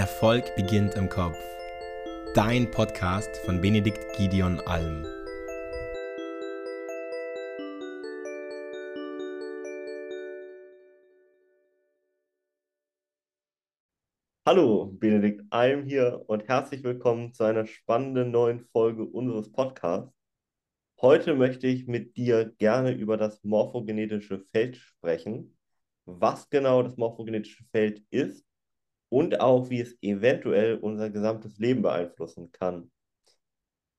Erfolg 0.00 0.56
beginnt 0.56 0.94
im 0.94 1.10
Kopf. 1.10 1.36
Dein 2.34 2.70
Podcast 2.70 3.36
von 3.44 3.60
Benedikt 3.60 4.16
Gideon 4.16 4.58
Alm. 4.60 5.04
Hallo, 14.46 14.86
Benedikt 14.86 15.42
Alm 15.50 15.84
hier 15.84 16.24
und 16.28 16.48
herzlich 16.48 16.82
willkommen 16.82 17.34
zu 17.34 17.44
einer 17.44 17.66
spannenden 17.66 18.30
neuen 18.30 18.60
Folge 18.72 19.04
unseres 19.04 19.52
Podcasts. 19.52 20.16
Heute 21.02 21.34
möchte 21.34 21.66
ich 21.66 21.86
mit 21.86 22.16
dir 22.16 22.54
gerne 22.56 22.92
über 22.92 23.18
das 23.18 23.44
morphogenetische 23.44 24.46
Feld 24.50 24.78
sprechen, 24.78 25.58
was 26.06 26.48
genau 26.48 26.82
das 26.82 26.96
morphogenetische 26.96 27.64
Feld 27.70 28.02
ist 28.08 28.49
und 29.10 29.40
auch 29.40 29.68
wie 29.68 29.80
es 29.80 29.96
eventuell 30.00 30.76
unser 30.76 31.10
gesamtes 31.10 31.58
Leben 31.58 31.82
beeinflussen 31.82 32.50
kann. 32.52 32.90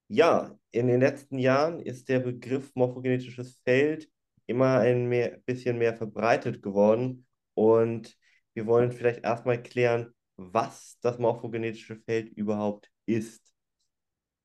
Ja, 0.07 0.57
in 0.71 0.87
den 0.87 0.99
letzten 0.99 1.37
Jahren 1.37 1.79
ist 1.79 2.09
der 2.09 2.19
Begriff 2.19 2.71
morphogenetisches 2.75 3.59
Feld 3.63 4.09
immer 4.47 4.79
ein 4.79 5.07
mehr, 5.07 5.37
bisschen 5.45 5.77
mehr 5.77 5.95
verbreitet 5.95 6.63
geworden 6.63 7.27
und 7.53 8.17
wir 8.53 8.65
wollen 8.65 8.91
vielleicht 8.91 9.23
erstmal 9.23 9.61
klären, 9.61 10.13
was 10.35 10.97
das 11.01 11.19
morphogenetische 11.19 11.97
Feld 11.97 12.29
überhaupt 12.29 12.91
ist. 13.05 13.53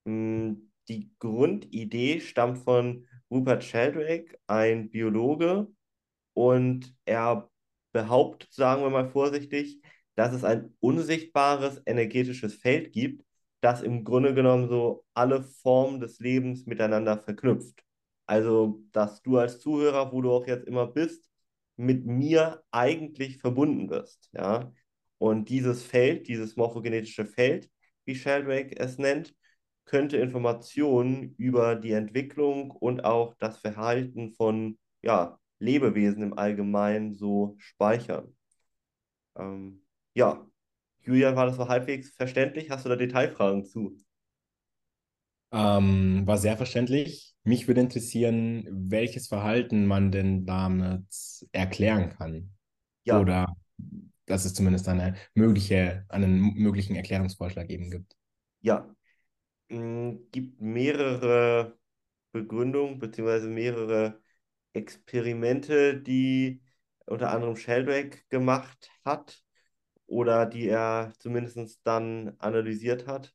Hm, 0.05 0.71
die 0.89 1.11
Grundidee 1.19 2.21
stammt 2.21 2.59
von 2.59 3.09
Rupert 3.31 3.65
Sheldrake, 3.65 4.39
ein 4.47 4.91
Biologe, 4.91 5.67
und 6.35 6.95
er 7.07 7.51
behauptet, 7.93 8.53
sagen 8.53 8.83
wir 8.83 8.91
mal 8.91 9.09
vorsichtig, 9.09 9.81
dass 10.17 10.33
es 10.33 10.45
ein 10.45 10.75
unsichtbares 10.81 11.81
energetisches 11.87 12.55
Feld 12.57 12.93
gibt, 12.93 13.25
das 13.61 13.83
im 13.83 14.05
Grunde 14.05 14.35
genommen 14.35 14.69
so 14.69 15.05
alle 15.15 15.43
Formen 15.43 16.01
des 16.01 16.19
Lebens 16.19 16.67
miteinander 16.67 17.19
verknüpft. 17.19 17.85
Also, 18.27 18.83
dass 18.93 19.23
du 19.23 19.39
als 19.39 19.61
Zuhörer, 19.61 20.13
wo 20.13 20.21
du 20.23 20.33
auch 20.33 20.47
jetzt 20.47 20.67
immer 20.67 20.87
bist, 20.87 21.31
mit 21.77 22.07
mir 22.07 22.65
eigentlich 22.71 23.39
verbunden 23.39 23.89
bist. 23.89 24.31
Ja? 24.33 24.73
Und 25.19 25.49
dieses 25.49 25.83
Feld, 25.85 26.29
dieses 26.29 26.57
morphogenetische 26.57 27.27
Feld, 27.27 27.71
wie 28.05 28.15
Sheldrake 28.15 28.77
es 28.79 28.99
nennt, 28.99 29.35
könnte 29.85 30.17
Informationen 30.19 31.35
über 31.39 31.77
die 31.77 31.93
Entwicklung 31.93 32.71
und 32.73 33.05
auch 33.05 33.35
das 33.39 33.59
Verhalten 33.59 34.33
von 34.33 34.79
ja, 35.03 35.39
Lebewesen 35.61 36.23
im 36.23 36.39
Allgemeinen 36.39 37.15
so 37.15 37.57
speichern. 37.59 38.37
Ähm, 39.37 39.86
ja, 40.17 40.45
Julian, 41.03 41.37
war 41.37 41.47
das 41.47 41.57
so 41.57 41.69
halbwegs 41.69 42.11
verständlich? 42.11 42.71
Hast 42.71 42.85
du 42.85 42.89
da 42.91 42.97
Detailfragen 42.97 43.65
zu? 43.65 43.97
Ähm, 45.53 46.27
war 46.27 46.39
sehr 46.39 46.57
verständlich. 46.57 47.35
Mich 47.45 47.69
würde 47.69 47.81
interessieren, 47.81 48.67
welches 48.71 49.29
Verhalten 49.29 49.87
man 49.87 50.11
denn 50.13 50.45
damit 50.47 51.07
erklären 51.53 52.11
kann. 52.11 52.51
Ja, 53.05 53.21
Oder 53.21 53.47
dass 54.27 54.45
es 54.45 54.55
zumindest 54.55 54.89
eine 54.89 55.17
mögliche, 55.35 56.05
einen 56.09 56.55
möglichen 56.55 56.97
Erklärungsvorschlag 56.97 57.71
eben 57.71 57.91
gibt. 57.91 58.17
ja. 58.61 58.95
Mm, 59.71 60.31
gibt 60.33 60.61
mehrere 60.63 61.79
Begründungen 62.33 62.99
beziehungsweise 63.01 63.49
mehrere 63.49 64.23
Experimente, 64.75 66.01
die 66.03 66.63
unter 67.07 67.31
anderem 67.33 67.57
Sheldrake 67.57 68.21
gemacht 68.31 68.91
hat 69.05 69.45
oder 70.07 70.47
die 70.47 70.69
er 70.69 71.13
zumindest 71.19 71.81
dann 71.85 72.35
analysiert 72.39 73.07
hat. 73.07 73.35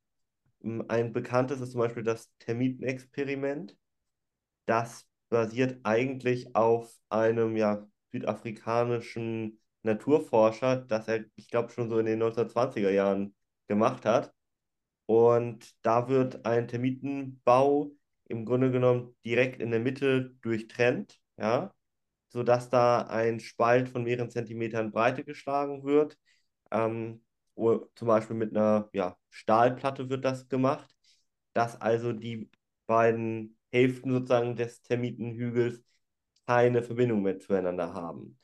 Mm, 0.61 0.81
Ein 0.89 1.13
bekanntes 1.13 1.61
ist 1.61 1.72
zum 1.73 1.81
Beispiel 1.81 2.03
das 2.03 2.31
Termitenexperiment. 2.39 3.78
Das 4.66 5.08
basiert 5.30 5.79
eigentlich 5.84 6.56
auf 6.56 6.94
einem 7.09 7.56
ja, 7.56 7.88
südafrikanischen 8.12 9.59
Naturforscher, 9.84 10.78
das 10.78 11.07
er, 11.07 11.25
ich 11.35 11.50
glaube, 11.50 11.69
schon 11.72 11.90
so 11.90 12.00
in 12.00 12.06
den 12.06 12.19
1920er 12.19 12.91
Jahren 12.91 13.35
gemacht 13.67 14.06
hat. 14.06 14.34
Und 15.06 15.75
da 15.85 16.07
wird 16.09 16.46
ein 16.46 16.67
Termitenbau 16.67 17.91
im 18.25 18.46
Grunde 18.46 18.72
genommen 18.72 19.16
direkt 19.25 19.62
in 19.62 19.72
der 19.72 19.79
Mitte 19.79 20.35
durchtrennt, 20.41 21.19
ja, 21.38 21.73
sodass 22.29 22.69
da 22.69 23.03
ein 23.07 23.40
Spalt 23.40 23.90
von 23.90 24.03
mehreren 24.03 24.29
Zentimetern 24.31 24.91
Breite 24.91 25.23
geschlagen 25.25 25.84
wird. 25.85 26.17
Ähm, 26.72 27.22
zum 27.56 28.08
Beispiel 28.08 28.36
mit 28.36 28.56
einer 28.56 28.90
ja, 28.94 29.18
Stahlplatte 29.30 30.09
wird 30.09 30.26
das 30.26 30.48
gemacht, 30.50 30.90
dass 31.54 31.80
also 31.80 32.14
die 32.14 32.50
beiden 32.88 33.58
Hälften 33.72 34.12
sozusagen 34.12 34.56
des 34.56 34.82
Termitenhügels 34.82 35.84
keine 36.48 36.84
Verbindung 36.84 37.22
mehr 37.22 37.40
zueinander 37.40 37.94
haben. 37.94 38.38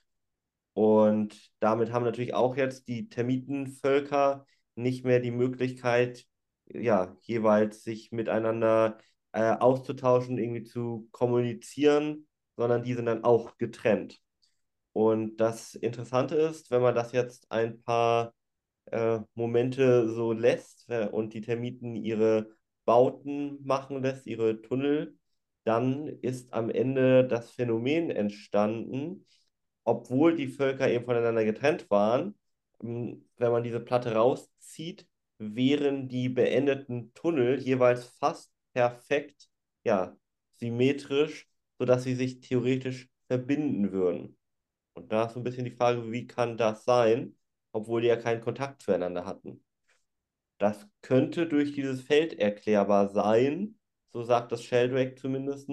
Und 0.73 1.51
damit 1.59 1.91
haben 1.91 2.05
natürlich 2.05 2.33
auch 2.33 2.55
jetzt 2.55 2.87
die 2.87 3.09
Termitenvölker 3.09 4.45
nicht 4.75 5.05
mehr 5.05 5.19
die 5.19 5.31
Möglichkeit, 5.31 6.25
ja, 6.67 7.17
jeweils 7.21 7.83
sich 7.83 8.11
miteinander 8.11 8.99
äh, 9.31 9.53
auszutauschen, 9.53 10.37
irgendwie 10.37 10.63
zu 10.63 11.07
kommunizieren, 11.11 12.27
sondern 12.57 12.83
die 12.83 12.93
sind 12.93 13.05
dann 13.07 13.23
auch 13.23 13.57
getrennt. 13.57 14.21
Und 14.97 15.37
das 15.37 15.75
Interessante 15.75 16.35
ist, 16.35 16.71
wenn 16.71 16.81
man 16.81 16.95
das 16.95 17.11
jetzt 17.11 17.51
ein 17.51 17.81
paar 17.83 18.33
äh, 18.87 19.19
Momente 19.35 20.09
so 20.13 20.33
lässt 20.33 20.89
äh, 20.89 21.07
und 21.07 21.33
die 21.33 21.41
Termiten 21.41 21.95
ihre 21.95 22.49
Bauten 22.85 23.63
machen 23.65 24.01
lässt, 24.03 24.27
ihre 24.27 24.61
Tunnel, 24.61 25.17
dann 25.65 26.07
ist 26.07 26.53
am 26.53 26.69
Ende 26.71 27.27
das 27.27 27.51
Phänomen 27.51 28.11
entstanden, 28.11 29.25
obwohl 29.83 30.35
die 30.35 30.47
Völker 30.47 30.89
eben 30.89 31.05
voneinander 31.05 31.45
getrennt 31.45 31.89
waren, 31.91 32.35
m, 32.81 33.25
wenn 33.37 33.51
man 33.51 33.63
diese 33.63 33.79
Platte 33.81 34.13
rauszieht, 34.13 35.07
wären 35.39 36.07
die 36.09 36.29
beendeten 36.29 37.13
Tunnel 37.13 37.59
jeweils 37.61 38.05
fast 38.19 38.51
perfekt, 38.73 39.49
ja, 39.83 40.17
symmetrisch, 40.55 41.47
sodass 41.79 42.03
sie 42.03 42.15
sich 42.15 42.39
theoretisch 42.41 43.09
verbinden 43.27 43.91
würden. 43.91 44.36
Und 44.97 45.11
da 45.11 45.25
ist 45.25 45.33
so 45.33 45.39
ein 45.39 45.43
bisschen 45.43 45.65
die 45.65 45.71
Frage, 45.71 46.11
wie 46.11 46.27
kann 46.27 46.57
das 46.57 46.83
sein, 46.83 47.35
obwohl 47.71 48.01
die 48.01 48.07
ja 48.07 48.15
keinen 48.17 48.41
Kontakt 48.41 48.81
zueinander 48.81 49.25
hatten? 49.25 49.63
Das 50.57 50.87
könnte 51.01 51.47
durch 51.47 51.73
dieses 51.73 52.01
Feld 52.01 52.33
erklärbar 52.39 53.09
sein, 53.09 53.77
so 54.13 54.23
sagt 54.23 54.51
das 54.51 54.63
Sheldrake 54.63 55.15
zumindest, 55.15 55.69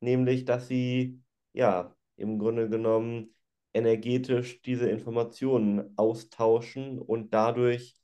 nämlich 0.00 0.44
dass 0.44 0.68
sie 0.68 1.22
ja 1.52 1.94
im 2.16 2.38
Grunde 2.38 2.68
genommen 2.68 3.34
energetisch 3.74 4.60
diese 4.62 4.88
Informationen 4.90 5.92
austauschen 5.96 6.98
und 6.98 7.32
dadurch 7.32 7.94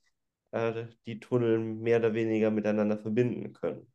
äh, 0.52 0.86
die 1.06 1.18
Tunnel 1.20 1.58
mehr 1.58 1.98
oder 1.98 2.14
weniger 2.14 2.50
miteinander 2.52 2.98
verbinden 2.98 3.52
können. 3.52 3.92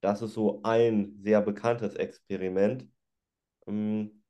Das 0.00 0.22
ist 0.22 0.34
so 0.34 0.60
ein 0.62 1.16
sehr 1.22 1.40
bekanntes 1.42 1.94
Experiment. 1.96 2.88
Ähm, 3.66 4.22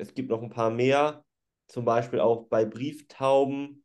es 0.00 0.14
gibt 0.14 0.30
noch 0.30 0.42
ein 0.42 0.50
paar 0.50 0.70
mehr, 0.70 1.24
zum 1.66 1.84
Beispiel 1.84 2.20
auch 2.20 2.48
bei 2.48 2.64
Brieftauben. 2.64 3.84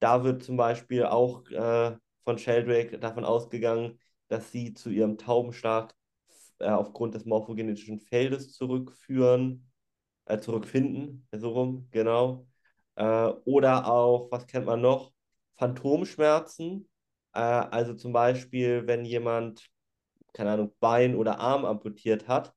Da 0.00 0.24
wird 0.24 0.42
zum 0.42 0.56
Beispiel 0.56 1.04
auch 1.04 1.48
äh, 1.50 1.96
von 2.24 2.38
Sheldrake 2.38 2.98
davon 2.98 3.24
ausgegangen, 3.24 3.98
dass 4.28 4.50
sie 4.52 4.74
zu 4.74 4.90
ihrem 4.90 5.18
Taubenschlag 5.18 5.94
äh, 6.58 6.68
aufgrund 6.68 7.14
des 7.14 7.24
morphogenetischen 7.26 8.00
Feldes 8.00 8.52
zurückführen, 8.52 9.70
äh, 10.26 10.38
zurückfinden, 10.38 11.26
so 11.32 11.50
rum, 11.50 11.88
genau. 11.90 12.46
Äh, 12.96 13.28
oder 13.44 13.86
auch, 13.86 14.30
was 14.30 14.46
kennt 14.46 14.66
man 14.66 14.80
noch? 14.80 15.12
Phantomschmerzen. 15.56 16.88
Äh, 17.32 17.40
also 17.40 17.94
zum 17.94 18.12
Beispiel, 18.12 18.86
wenn 18.86 19.04
jemand, 19.04 19.66
keine 20.32 20.52
Ahnung, 20.52 20.72
Bein 20.80 21.14
oder 21.16 21.38
Arm 21.40 21.64
amputiert 21.64 22.28
hat, 22.28 22.55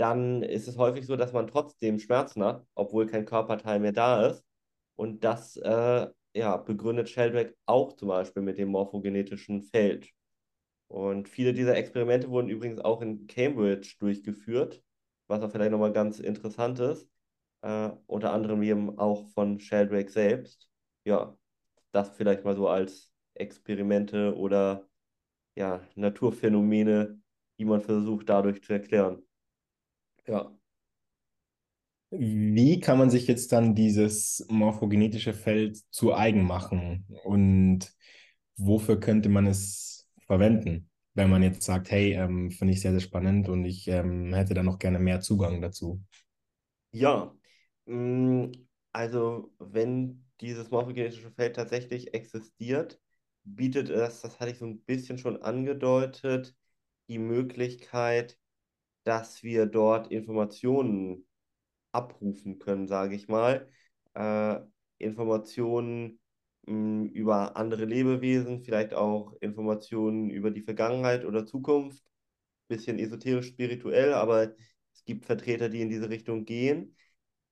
dann 0.00 0.42
ist 0.42 0.66
es 0.66 0.78
häufig 0.78 1.06
so, 1.06 1.16
dass 1.16 1.32
man 1.32 1.46
trotzdem 1.46 1.98
Schmerzen 1.98 2.42
hat, 2.42 2.66
obwohl 2.74 3.06
kein 3.06 3.26
Körperteil 3.26 3.80
mehr 3.80 3.92
da 3.92 4.26
ist. 4.26 4.44
Und 4.96 5.24
das 5.24 5.56
äh, 5.58 6.08
ja, 6.34 6.56
begründet 6.56 7.08
Sheldrake 7.10 7.54
auch 7.66 7.92
zum 7.94 8.08
Beispiel 8.08 8.42
mit 8.42 8.58
dem 8.58 8.70
morphogenetischen 8.70 9.62
Feld. 9.62 10.10
Und 10.88 11.28
viele 11.28 11.52
dieser 11.52 11.76
Experimente 11.76 12.30
wurden 12.30 12.48
übrigens 12.48 12.80
auch 12.80 13.02
in 13.02 13.26
Cambridge 13.26 13.96
durchgeführt, 13.98 14.82
was 15.28 15.42
auch 15.42 15.50
vielleicht 15.50 15.70
nochmal 15.70 15.92
ganz 15.92 16.18
interessant 16.18 16.80
ist. 16.80 17.08
Äh, 17.62 17.90
unter 18.06 18.32
anderem 18.32 18.62
eben 18.62 18.98
auch 18.98 19.28
von 19.34 19.60
Sheldrake 19.60 20.10
selbst. 20.10 20.68
Ja, 21.04 21.36
das 21.92 22.10
vielleicht 22.10 22.44
mal 22.44 22.56
so 22.56 22.68
als 22.68 23.12
Experimente 23.34 24.36
oder 24.36 24.88
ja, 25.56 25.80
Naturphänomene, 25.94 27.20
die 27.58 27.64
man 27.64 27.80
versucht 27.82 28.28
dadurch 28.28 28.62
zu 28.62 28.72
erklären. 28.72 29.22
Ja. 30.30 30.48
Wie 32.12 32.78
kann 32.80 32.98
man 32.98 33.10
sich 33.10 33.26
jetzt 33.26 33.52
dann 33.52 33.74
dieses 33.74 34.46
morphogenetische 34.48 35.32
Feld 35.32 35.78
zu 35.90 36.14
eigen 36.14 36.44
machen? 36.44 37.04
Und 37.24 37.92
wofür 38.56 39.00
könnte 39.00 39.28
man 39.28 39.46
es 39.46 40.08
verwenden, 40.26 40.88
wenn 41.14 41.30
man 41.30 41.42
jetzt 41.42 41.62
sagt, 41.62 41.90
hey, 41.90 42.12
ähm, 42.12 42.52
finde 42.52 42.74
ich 42.74 42.80
sehr, 42.80 42.92
sehr 42.92 43.00
spannend 43.00 43.48
und 43.48 43.64
ich 43.64 43.88
ähm, 43.88 44.32
hätte 44.34 44.54
da 44.54 44.62
noch 44.62 44.78
gerne 44.78 45.00
mehr 45.00 45.20
Zugang 45.20 45.60
dazu? 45.60 46.00
Ja, 46.92 47.34
mm, 47.86 48.52
also 48.92 49.52
wenn 49.58 50.24
dieses 50.40 50.70
morphogenetische 50.70 51.32
Feld 51.32 51.56
tatsächlich 51.56 52.14
existiert, 52.14 53.00
bietet 53.42 53.90
es, 53.90 54.20
das 54.20 54.38
hatte 54.38 54.52
ich 54.52 54.58
so 54.58 54.66
ein 54.66 54.80
bisschen 54.82 55.18
schon 55.18 55.42
angedeutet, 55.42 56.54
die 57.08 57.18
Möglichkeit, 57.18 58.39
dass 59.10 59.42
wir 59.42 59.66
dort 59.66 60.12
Informationen 60.12 61.26
abrufen 61.92 62.58
können, 62.60 62.88
sage 62.88 63.16
ich 63.16 63.28
mal. 63.28 63.68
Äh, 64.14 64.60
Informationen 64.98 66.20
mh, 66.66 67.10
über 67.12 67.56
andere 67.56 67.84
Lebewesen, 67.86 68.62
vielleicht 68.62 68.94
auch 68.94 69.34
Informationen 69.40 70.30
über 70.30 70.50
die 70.52 70.62
Vergangenheit 70.62 71.24
oder 71.24 71.46
Zukunft. 71.46 72.04
Bisschen 72.68 72.98
esoterisch 73.00 73.48
spirituell, 73.48 74.14
aber 74.14 74.54
es 74.94 75.04
gibt 75.04 75.26
Vertreter, 75.26 75.68
die 75.68 75.82
in 75.82 75.90
diese 75.90 76.08
Richtung 76.10 76.44
gehen. 76.44 76.96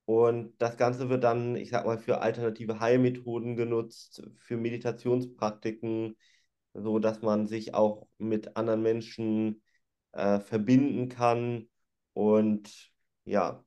Und 0.05 0.53
das 0.59 0.77
Ganze 0.77 1.09
wird 1.09 1.23
dann, 1.25 1.55
ich 1.57 1.69
sag 1.71 1.85
mal, 1.85 1.99
für 1.99 2.21
alternative 2.21 2.79
Heilmethoden 2.79 3.57
genutzt, 3.57 4.23
für 4.37 4.57
Meditationspraktiken, 4.57 6.17
so 6.73 6.99
dass 6.99 7.21
man 7.21 7.47
sich 7.47 7.73
auch 7.73 8.07
mit 8.17 8.55
anderen 8.57 8.81
Menschen 8.81 9.61
äh, 10.13 10.39
verbinden 10.39 11.09
kann 11.09 11.69
und 12.13 12.91
ja, 13.25 13.63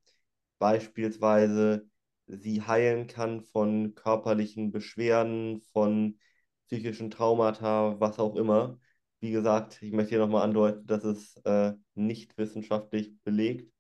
beispielsweise 0.59 1.89
sie 2.27 2.62
heilen 2.62 3.06
kann 3.06 3.43
von 3.43 3.94
körperlichen 3.94 4.73
Beschwerden, 4.73 5.61
von 5.73 6.19
psychischen 6.67 7.11
Traumata, 7.11 8.00
was 8.00 8.19
auch 8.19 8.37
immer. 8.37 8.79
Wie 9.21 9.31
gesagt, 9.33 9.83
ich 9.83 9.93
möchte 9.93 10.11
hier 10.11 10.19
nochmal 10.21 10.43
andeuten, 10.43 10.87
dass 10.87 11.05
es 11.05 11.37
äh, 11.44 11.75
nicht 11.94 12.37
wissenschaftlich 12.39 13.15
belegt, 13.23 13.73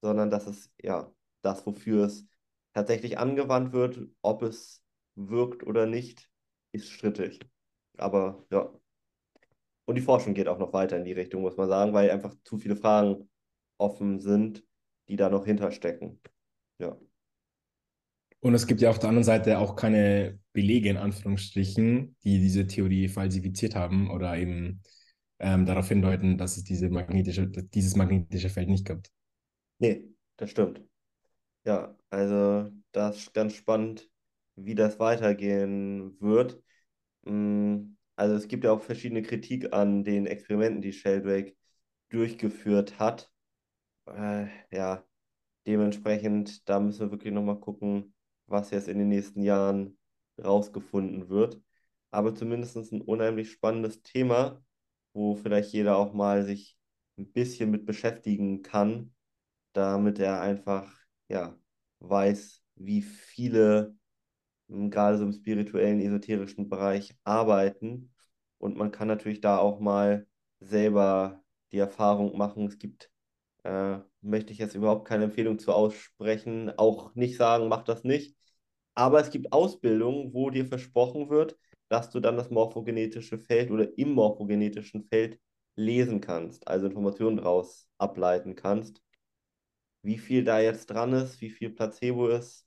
sondern 0.00 0.30
dass 0.30 0.46
es 0.46 0.70
ja 0.82 1.12
das, 1.42 1.66
wofür 1.66 2.04
es 2.06 2.26
tatsächlich 2.74 3.18
angewandt 3.18 3.72
wird, 3.72 4.00
ob 4.22 4.42
es 4.42 4.82
wirkt 5.14 5.64
oder 5.66 5.86
nicht, 5.86 6.30
ist 6.72 6.90
strittig. 6.90 7.40
Aber 7.98 8.44
ja. 8.50 8.72
Und 9.84 9.96
die 9.96 10.02
Forschung 10.02 10.34
geht 10.34 10.48
auch 10.48 10.58
noch 10.58 10.72
weiter 10.72 10.96
in 10.96 11.04
die 11.04 11.12
Richtung, 11.12 11.42
muss 11.42 11.56
man 11.56 11.68
sagen, 11.68 11.92
weil 11.92 12.10
einfach 12.10 12.34
zu 12.44 12.58
viele 12.58 12.76
Fragen 12.76 13.28
offen 13.78 14.20
sind, 14.20 14.64
die 15.08 15.16
da 15.16 15.28
noch 15.28 15.44
hinterstecken. 15.44 16.20
Ja. 16.78 16.96
Und 18.40 18.54
es 18.54 18.66
gibt 18.66 18.80
ja 18.80 18.90
auf 18.90 18.98
der 18.98 19.08
anderen 19.08 19.24
Seite 19.24 19.58
auch 19.58 19.76
keine 19.76 20.38
Belege, 20.52 20.90
in 20.90 20.96
Anführungsstrichen, 20.96 22.16
die 22.24 22.40
diese 22.40 22.66
Theorie 22.66 23.08
falsifiziert 23.08 23.74
haben 23.74 24.10
oder 24.10 24.36
eben 24.36 24.82
ähm, 25.38 25.66
darauf 25.66 25.88
hindeuten, 25.88 26.38
dass 26.38 26.56
es 26.56 26.64
diese 26.64 26.88
magnetische, 26.88 27.48
dieses 27.48 27.96
magnetische 27.96 28.48
Feld 28.48 28.68
nicht 28.68 28.86
gibt. 28.86 29.10
Nee, 29.78 30.04
das 30.36 30.50
stimmt. 30.50 30.82
Ja, 31.64 31.96
also 32.10 32.70
das 32.92 33.18
ist 33.18 33.34
ganz 33.34 33.54
spannend, 33.54 34.08
wie 34.56 34.74
das 34.74 34.98
weitergehen 34.98 36.16
wird. 36.20 36.60
Mm, 37.24 37.96
Also 38.22 38.36
es 38.36 38.46
gibt 38.46 38.62
ja 38.62 38.70
auch 38.70 38.80
verschiedene 38.82 39.22
Kritik 39.22 39.72
an 39.72 40.04
den 40.04 40.26
Experimenten, 40.26 40.80
die 40.80 40.92
Sheldrake 40.92 41.56
durchgeführt 42.10 43.00
hat. 43.00 43.32
Äh, 44.06 44.46
ja, 44.70 45.04
dementsprechend, 45.66 46.68
da 46.68 46.78
müssen 46.80 47.00
wir 47.00 47.10
wirklich 47.10 47.32
nochmal 47.32 47.58
gucken, 47.58 48.14
was 48.46 48.70
jetzt 48.70 48.86
in 48.88 48.98
den 48.98 49.08
nächsten 49.08 49.42
Jahren 49.42 49.98
rausgefunden 50.42 51.30
wird. 51.30 51.60
Aber 52.12 52.32
zumindest 52.32 52.76
ein 52.92 53.02
unheimlich 53.02 53.50
spannendes 53.50 54.02
Thema, 54.04 54.62
wo 55.14 55.34
vielleicht 55.34 55.72
jeder 55.72 55.96
auch 55.96 56.14
mal 56.14 56.44
sich 56.44 56.78
ein 57.18 57.32
bisschen 57.32 57.72
mit 57.72 57.86
beschäftigen 57.86 58.62
kann, 58.62 59.12
damit 59.72 60.20
er 60.20 60.40
einfach 60.40 60.88
ja, 61.28 61.58
weiß, 61.98 62.62
wie 62.76 63.02
viele 63.02 63.96
gerade 64.68 65.18
so 65.18 65.24
im 65.24 65.32
spirituellen, 65.32 66.00
esoterischen 66.00 66.68
Bereich 66.68 67.14
arbeiten. 67.24 68.11
Und 68.62 68.76
man 68.76 68.92
kann 68.92 69.08
natürlich 69.08 69.40
da 69.40 69.58
auch 69.58 69.80
mal 69.80 70.26
selber 70.60 71.42
die 71.72 71.78
Erfahrung 71.78 72.38
machen. 72.38 72.66
Es 72.66 72.78
gibt, 72.78 73.10
äh, 73.64 73.98
möchte 74.20 74.52
ich 74.52 74.58
jetzt 74.58 74.76
überhaupt 74.76 75.08
keine 75.08 75.24
Empfehlung 75.24 75.58
zu 75.58 75.72
aussprechen, 75.72 76.70
auch 76.78 77.12
nicht 77.16 77.36
sagen, 77.36 77.68
mach 77.68 77.82
das 77.82 78.04
nicht. 78.04 78.36
Aber 78.94 79.20
es 79.20 79.30
gibt 79.30 79.52
Ausbildungen, 79.52 80.32
wo 80.32 80.50
dir 80.50 80.64
versprochen 80.66 81.28
wird, 81.28 81.58
dass 81.88 82.10
du 82.10 82.20
dann 82.20 82.36
das 82.36 82.50
morphogenetische 82.50 83.38
Feld 83.38 83.70
oder 83.72 83.98
im 83.98 84.12
morphogenetischen 84.12 85.04
Feld 85.08 85.40
lesen 85.74 86.20
kannst, 86.20 86.68
also 86.68 86.86
Informationen 86.86 87.38
daraus 87.38 87.88
ableiten 87.98 88.54
kannst. 88.54 89.02
Wie 90.02 90.18
viel 90.18 90.44
da 90.44 90.60
jetzt 90.60 90.86
dran 90.86 91.12
ist, 91.12 91.40
wie 91.40 91.50
viel 91.50 91.70
Placebo 91.70 92.28
ist, 92.28 92.64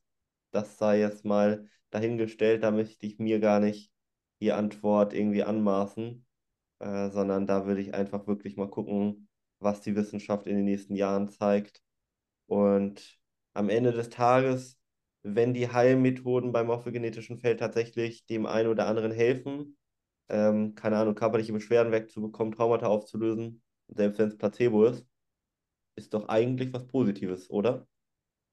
das 0.52 0.78
sei 0.78 1.00
jetzt 1.00 1.24
mal 1.26 1.70
dahingestellt. 1.90 2.64
Da 2.64 2.72
möchte 2.72 3.06
ich 3.06 3.18
mir 3.20 3.40
gar 3.40 3.60
nicht 3.62 3.92
die 4.42 4.52
Antwort 4.52 5.14
irgendwie 5.14 5.44
anmaßen, 5.44 6.26
äh, 6.80 7.10
sondern 7.12 7.48
da 7.48 7.66
würde 7.66 7.82
ich 7.82 7.94
einfach 7.94 8.28
wirklich 8.28 8.58
mal 8.58 8.70
gucken, 8.70 9.30
was 9.60 9.82
die 9.82 9.96
Wissenschaft 9.96 10.48
in 10.48 10.56
den 10.58 10.66
nächsten 10.66 10.96
Jahren 10.96 11.30
zeigt. 11.30 11.82
Und 12.48 13.18
am 13.54 13.70
Ende 13.70 13.92
des 13.92 14.10
Tages, 14.10 14.80
wenn 15.24 15.54
die 15.54 15.72
Heilmethoden 15.72 16.52
beim 16.52 16.68
morphogenetischen 16.68 17.40
Feld 17.40 17.60
tatsächlich 17.60 18.26
dem 18.28 18.46
einen 18.46 18.70
oder 18.70 18.88
anderen 18.88 19.12
helfen, 19.12 19.78
ähm, 20.30 20.76
keine 20.76 20.98
Ahnung, 20.98 21.16
körperliche 21.16 21.54
Beschwerden 21.54 21.92
wegzubekommen, 21.92 22.54
Traumata 22.54 22.88
aufzulösen, 22.88 23.64
selbst 23.88 24.20
wenn 24.20 24.30
es 24.30 24.38
Placebo 24.38 24.86
ist, 24.86 25.08
ist 25.96 26.14
doch 26.14 26.28
eigentlich 26.28 26.74
was 26.74 26.88
Positives, 26.88 27.50
oder? 27.50 27.88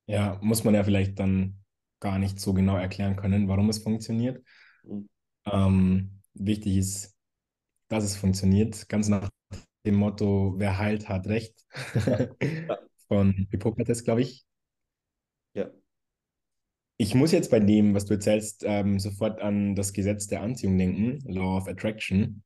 Ja, 0.07 0.39
muss 0.43 0.65
man 0.65 0.75
ja 0.75 0.85
vielleicht 0.85 1.19
dann 1.19 1.59
gar 2.01 2.19
nicht 2.19 2.41
so 2.41 2.53
genau 2.53 2.77
erklären 2.77 3.17
können, 3.17 3.49
warum 3.49 3.69
es 3.69 3.79
funktioniert. 3.79 4.45
Mhm. 4.85 5.09
Ähm, 5.47 6.21
wichtig 6.35 6.77
ist, 6.77 7.15
dass 7.89 8.05
es 8.05 8.17
funktioniert, 8.17 8.89
ganz 8.89 9.09
nach 9.09 9.31
dem 9.85 9.97
Motto, 9.97 10.55
wer 10.57 10.79
heilt, 10.79 11.09
hat 11.09 11.27
Recht. 11.27 11.55
Von 13.09 13.47
Hippokrates, 13.51 14.05
glaube 14.05 14.23
ich. 14.23 14.45
ja, 15.55 15.71
Ich 16.97 17.15
muss 17.15 17.33
jetzt 17.33 17.51
bei 17.51 17.61
dem, 17.61 17.95
was 17.95 18.07
du 18.07 18.15
erzählst, 18.15 18.63
ähm, 18.65 18.99
sofort 18.99 19.41
an 19.41 19.75
das 19.75 19.93
Gesetz 19.93 20.27
der 20.29 20.43
Anziehung 20.43 20.79
denken, 20.79 21.19
Law 21.31 21.59
of 21.59 21.69
Attraction, 21.69 22.43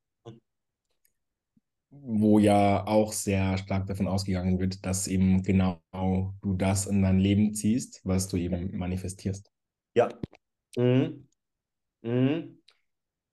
wo 1.91 2.39
ja 2.39 2.87
auch 2.87 3.13
sehr 3.13 3.59
stark 3.59 3.87
davon 3.87 4.09
ausgegangen 4.09 4.59
wird, 4.59 4.85
dass 4.85 5.07
eben 5.07 5.43
genau 5.43 5.81
du 5.93 6.55
das 6.55 6.87
in 6.87 7.03
dein 7.03 7.19
Leben 7.19 7.55
ziehst, 7.55 8.01
was 8.05 8.29
du 8.29 8.37
eben 8.37 8.77
manifestierst. 8.77 9.51
ja. 9.95 10.09
Mhm. 10.77 11.29
Mhm. 12.03 12.59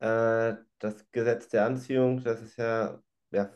Äh, 0.04 0.58
das 0.80 1.10
Gesetz 1.14 1.48
der 1.48 1.66
Anziehung, 1.66 2.22
das 2.26 2.42
ist 2.42 2.58
ja, 2.58 3.02
ja, 3.32 3.50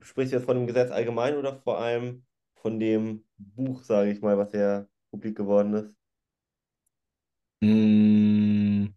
sprichst 0.00 0.32
du 0.32 0.36
jetzt 0.38 0.44
von 0.44 0.56
dem 0.56 0.66
Gesetz 0.66 0.90
allgemein 0.90 1.36
oder 1.36 1.54
vor 1.62 1.78
allem 1.80 2.26
von 2.56 2.80
dem 2.80 3.24
Buch, 3.38 3.84
sage 3.84 4.10
ich 4.10 4.20
mal, 4.20 4.36
was 4.36 4.52
ja 4.52 4.88
publik 5.12 5.36
geworden 5.36 5.72
ist? 5.74 5.96
Mm, 7.62 8.88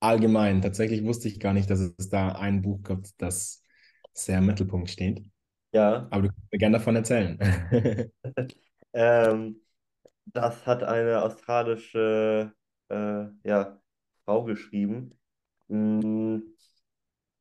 allgemein, 0.00 0.60
tatsächlich 0.60 1.04
wusste 1.04 1.28
ich 1.28 1.40
gar 1.40 1.54
nicht, 1.54 1.70
dass 1.70 1.80
es 1.80 2.10
da 2.10 2.32
ein 2.32 2.60
Buch 2.60 2.82
gibt, 2.82 3.10
das 3.22 3.62
sehr 4.12 4.38
im 4.38 4.46
Mittelpunkt 4.46 4.90
steht. 4.90 5.24
Ja. 5.72 6.06
Aber 6.10 6.22
du 6.22 6.28
kannst 6.28 6.52
mir 6.52 6.58
gerne 6.58 6.78
davon 6.78 6.96
erzählen. 6.96 7.38
Ähm, 8.92 9.60
das 10.26 10.66
hat 10.66 10.82
eine 10.84 11.22
australische 11.22 12.52
äh, 12.90 13.26
ja, 13.44 13.80
Frau 14.24 14.44
geschrieben. 14.44 15.18
Mm, 15.68 16.54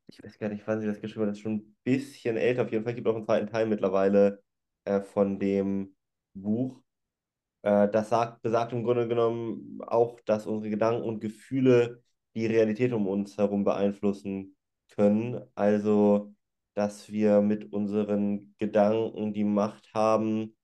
Ich 0.08 0.24
weiß 0.24 0.38
gar 0.38 0.50
nicht, 0.50 0.65
wann 0.68 0.80
sie 0.82 0.88
das 0.88 1.01
geschrieben 1.01 1.24
hat. 1.24 1.30
Das 1.32 1.38
ist 1.38 1.44
schon 1.44 1.53
ein 1.58 1.75
bisschen 1.84 2.38
älter. 2.38 2.63
Auf 2.63 2.72
jeden 2.72 2.84
Fall 2.84 2.94
gibt 2.94 3.08
es 3.08 3.12
auch 3.12 3.15
einen 3.15 3.25
zweiten 3.25 3.48
Teil 3.48 3.65
mittlerweile 3.68 4.44
äh, 4.86 5.01
von 5.01 5.39
dem 5.39 5.96
Buch. 6.34 6.82
Äh, 7.63 7.89
das 7.89 8.10
sagt, 8.10 8.42
besagt 8.42 8.74
im 8.74 8.84
Grunde 8.84 9.08
genommen 9.08 9.82
auch, 9.88 10.20
dass 10.22 10.48
unsere 10.48 10.72
Gedanken 10.72 11.03
und 11.03 11.22
Gefühle 11.22 12.03
die 12.36 12.48
Realität 12.48 12.94
um 12.94 13.08
uns 13.08 13.38
herum 13.38 13.63
beeinflussen 13.65 14.56
können. 14.89 15.42
Also, 15.56 16.36
dass 16.75 17.12
wir 17.12 17.42
mit 17.42 17.74
unseren 17.74 18.56
Gedanken 18.60 19.34
die 19.34 19.44
Macht 19.46 19.94
haben, 19.94 20.56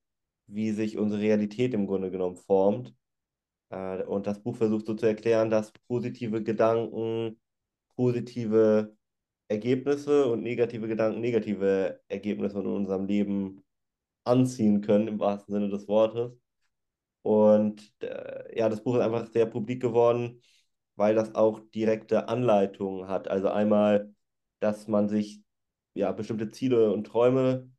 wie 0.47 0.71
sich 0.71 0.97
unsere 0.97 1.21
Realität 1.21 1.73
im 1.73 1.87
Grunde 1.87 2.11
genommen 2.11 2.37
formt. 2.37 2.95
Äh, 3.69 4.03
und 4.03 4.27
das 4.27 4.41
Buch 4.41 4.55
versucht 4.57 4.85
so 4.85 4.93
zu 4.95 5.05
erklären, 5.05 5.49
dass 5.49 5.71
positive 5.87 6.43
Gedanken 6.43 7.39
positive 7.99 8.95
Ergebnisse 9.49 10.27
und 10.31 10.41
negative 10.41 10.87
Gedanken 10.87 11.19
negative 11.19 11.99
Ergebnisse 12.07 12.59
in 12.59 12.67
unserem 12.67 13.05
Leben 13.07 13.61
anziehen 14.23 14.79
können, 14.79 15.09
im 15.09 15.19
wahrsten 15.19 15.53
Sinne 15.53 15.69
des 15.69 15.87
Wortes. 15.89 16.31
Und 17.23 17.93
äh, 18.01 18.57
ja, 18.57 18.69
das 18.69 18.83
Buch 18.83 18.95
ist 18.95 19.01
einfach 19.01 19.27
sehr 19.27 19.47
publik 19.47 19.81
geworden, 19.81 20.41
weil 20.95 21.13
das 21.13 21.35
auch 21.35 21.59
direkte 21.75 22.29
Anleitungen 22.29 23.09
hat. 23.09 23.27
Also 23.27 23.49
einmal, 23.49 24.13
dass 24.61 24.87
man 24.87 25.09
sich 25.09 25.41
ja 25.93 26.13
bestimmte 26.13 26.51
Ziele 26.51 26.93
und 26.93 27.05
Träume 27.05 27.69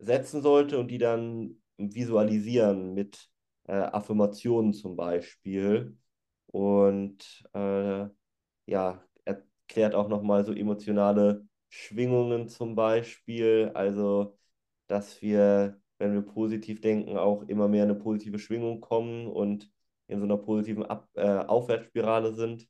setzen 0.00 0.42
sollte 0.42 0.78
und 0.80 0.88
die 0.88 0.98
dann 0.98 1.62
visualisieren 1.76 2.94
mit 2.94 3.30
äh, 3.68 3.74
Affirmationen 3.74 4.72
zum 4.72 4.96
Beispiel. 4.96 5.96
Und 6.46 7.44
äh, 7.54 8.08
ja, 8.66 9.07
erklärt 9.68 9.94
auch 9.94 10.08
nochmal 10.08 10.44
so 10.46 10.52
emotionale 10.52 11.46
Schwingungen 11.68 12.48
zum 12.48 12.74
Beispiel. 12.74 13.70
Also, 13.74 14.38
dass 14.86 15.20
wir, 15.22 15.80
wenn 15.98 16.14
wir 16.14 16.22
positiv 16.22 16.80
denken, 16.80 17.18
auch 17.18 17.42
immer 17.48 17.68
mehr 17.68 17.84
in 17.84 17.90
eine 17.90 17.98
positive 17.98 18.38
Schwingung 18.38 18.80
kommen 18.80 19.26
und 19.28 19.70
in 20.08 20.20
so 20.20 20.24
einer 20.24 20.38
positiven 20.38 20.84
Ab 20.86 21.08
äh, 21.14 21.22
Aufwärtsspirale 21.22 22.34
sind. 22.34 22.66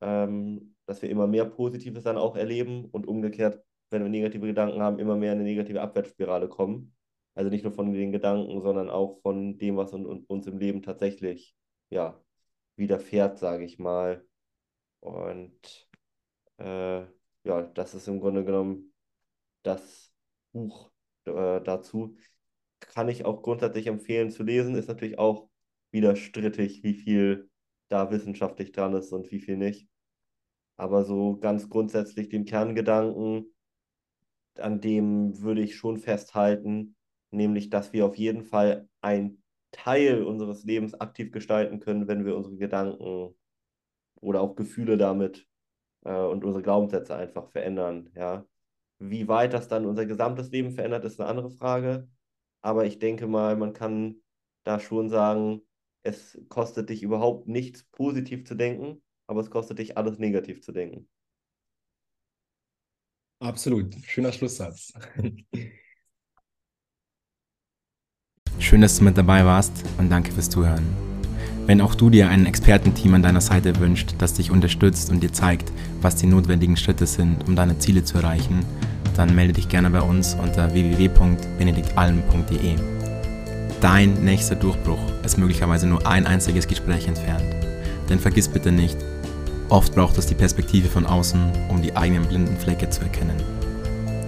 Ähm, 0.00 0.74
dass 0.86 1.02
wir 1.02 1.10
immer 1.10 1.26
mehr 1.26 1.44
Positives 1.44 2.04
dann 2.04 2.16
auch 2.18 2.36
erleben 2.36 2.86
und 2.86 3.06
umgekehrt, 3.06 3.62
wenn 3.90 4.02
wir 4.02 4.08
negative 4.10 4.46
Gedanken 4.46 4.80
haben, 4.82 4.98
immer 4.98 5.16
mehr 5.16 5.32
in 5.32 5.38
eine 5.40 5.48
negative 5.48 5.80
Abwärtsspirale 5.82 6.48
kommen. 6.48 6.96
Also 7.34 7.50
nicht 7.50 7.64
nur 7.64 7.72
von 7.72 7.92
den 7.92 8.12
Gedanken, 8.12 8.60
sondern 8.62 8.90
auch 8.90 9.20
von 9.22 9.58
dem, 9.58 9.76
was 9.76 9.92
uns 9.92 10.46
im 10.46 10.58
Leben 10.58 10.82
tatsächlich 10.82 11.54
ja, 11.90 12.20
widerfährt, 12.76 13.38
sage 13.38 13.64
ich 13.64 13.78
mal. 13.78 14.24
Und 15.00 15.87
äh, 16.58 17.00
ja, 17.44 17.62
das 17.74 17.94
ist 17.94 18.08
im 18.08 18.20
Grunde 18.20 18.44
genommen 18.44 18.92
das 19.62 20.12
Buch 20.52 20.90
äh, 21.24 21.60
dazu. 21.60 22.16
Kann 22.80 23.08
ich 23.08 23.24
auch 23.24 23.42
grundsätzlich 23.42 23.86
empfehlen 23.86 24.30
zu 24.30 24.42
lesen. 24.42 24.74
Ist 24.74 24.88
natürlich 24.88 25.18
auch 25.18 25.48
wieder 25.90 26.16
strittig, 26.16 26.82
wie 26.82 26.94
viel 26.94 27.50
da 27.88 28.10
wissenschaftlich 28.10 28.72
dran 28.72 28.94
ist 28.94 29.12
und 29.12 29.30
wie 29.30 29.40
viel 29.40 29.56
nicht. 29.56 29.88
Aber 30.76 31.04
so 31.04 31.38
ganz 31.38 31.68
grundsätzlich 31.68 32.28
den 32.28 32.44
Kerngedanken, 32.44 33.52
an 34.56 34.80
dem 34.80 35.40
würde 35.40 35.62
ich 35.62 35.76
schon 35.76 35.96
festhalten, 35.96 36.96
nämlich 37.30 37.70
dass 37.70 37.92
wir 37.92 38.06
auf 38.06 38.16
jeden 38.16 38.44
Fall 38.44 38.88
einen 39.00 39.42
Teil 39.72 40.22
unseres 40.22 40.64
Lebens 40.64 40.94
aktiv 40.94 41.32
gestalten 41.32 41.80
können, 41.80 42.08
wenn 42.08 42.24
wir 42.24 42.36
unsere 42.36 42.56
Gedanken 42.56 43.34
oder 44.20 44.40
auch 44.40 44.56
Gefühle 44.56 44.96
damit 44.96 45.46
äh, 46.04 46.14
und 46.14 46.44
unsere 46.44 46.62
Glaubenssätze 46.62 47.16
einfach 47.16 47.48
verändern. 47.50 48.10
Ja. 48.14 48.46
Wie 48.98 49.28
weit 49.28 49.52
das 49.52 49.68
dann 49.68 49.86
unser 49.86 50.06
gesamtes 50.06 50.50
Leben 50.50 50.72
verändert, 50.72 51.04
ist 51.04 51.20
eine 51.20 51.28
andere 51.28 51.50
Frage. 51.50 52.08
Aber 52.62 52.84
ich 52.84 52.98
denke 52.98 53.26
mal, 53.26 53.56
man 53.56 53.72
kann 53.72 54.16
da 54.64 54.80
schon 54.80 55.08
sagen, 55.08 55.62
es 56.02 56.38
kostet 56.48 56.90
dich 56.90 57.02
überhaupt 57.02 57.48
nichts, 57.48 57.84
positiv 57.84 58.44
zu 58.44 58.54
denken, 58.54 59.02
aber 59.26 59.40
es 59.40 59.50
kostet 59.50 59.78
dich 59.78 59.96
alles 59.96 60.18
negativ 60.18 60.62
zu 60.62 60.72
denken. 60.72 61.08
Absolut, 63.40 63.94
schöner 64.04 64.32
Schlusssatz. 64.32 64.92
Schön, 68.58 68.80
dass 68.80 68.98
du 68.98 69.04
mit 69.04 69.16
dabei 69.16 69.44
warst 69.44 69.84
und 69.98 70.10
danke 70.10 70.32
fürs 70.32 70.50
Zuhören. 70.50 70.84
Wenn 71.68 71.80
auch 71.82 71.94
du 71.94 72.08
dir 72.08 72.30
ein 72.30 72.46
Expertenteam 72.46 73.12
an 73.12 73.22
deiner 73.22 73.42
Seite 73.42 73.78
wünscht, 73.78 74.14
das 74.16 74.32
dich 74.32 74.50
unterstützt 74.50 75.10
und 75.10 75.22
dir 75.22 75.34
zeigt, 75.34 75.70
was 76.00 76.16
die 76.16 76.24
notwendigen 76.24 76.78
Schritte 76.78 77.06
sind, 77.06 77.46
um 77.46 77.56
deine 77.56 77.78
Ziele 77.78 78.04
zu 78.04 78.16
erreichen, 78.16 78.64
dann 79.16 79.34
melde 79.34 79.52
dich 79.52 79.68
gerne 79.68 79.90
bei 79.90 80.00
uns 80.00 80.34
unter 80.42 80.72
www.benediktalm.de. 80.72 82.74
Dein 83.82 84.14
nächster 84.24 84.56
Durchbruch 84.56 85.12
ist 85.22 85.36
möglicherweise 85.36 85.86
nur 85.86 86.06
ein 86.06 86.26
einziges 86.26 86.66
Gespräch 86.66 87.06
entfernt. 87.06 87.44
Denn 88.08 88.18
vergiss 88.18 88.48
bitte 88.48 88.72
nicht, 88.72 88.96
oft 89.68 89.94
braucht 89.94 90.16
es 90.16 90.24
die 90.24 90.36
Perspektive 90.36 90.88
von 90.88 91.04
außen, 91.04 91.52
um 91.68 91.82
die 91.82 91.94
eigenen 91.94 92.24
blinden 92.24 92.56
Flecke 92.56 92.88
zu 92.88 93.02
erkennen. 93.02 93.57